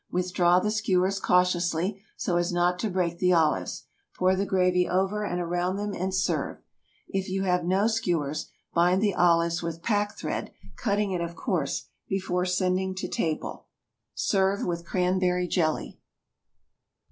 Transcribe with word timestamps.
Withdraw 0.09 0.59
the 0.59 0.71
skewers 0.71 1.19
cautiously, 1.19 2.01
so 2.17 2.37
as 2.37 2.51
not 2.51 2.79
to 2.79 2.89
break 2.89 3.19
the 3.19 3.33
olives; 3.33 3.83
pour 4.17 4.35
the 4.35 4.47
gravy 4.47 4.89
over 4.89 5.23
and 5.23 5.39
around 5.39 5.75
them, 5.75 5.93
and 5.93 6.11
serve. 6.11 6.57
If 7.07 7.29
you 7.29 7.43
have 7.43 7.63
no 7.65 7.85
skewers, 7.85 8.49
bind 8.73 9.03
the 9.03 9.13
olives 9.13 9.61
with 9.61 9.83
pack 9.83 10.17
thread, 10.17 10.53
cutting 10.75 11.11
it, 11.11 11.21
of 11.21 11.35
course, 11.35 11.83
before 12.07 12.45
sending 12.45 12.95
to 12.95 13.07
table. 13.07 13.67
Serve 14.15 14.65
with 14.65 14.85
cranberry 14.85 15.47
jelly. 15.47 15.99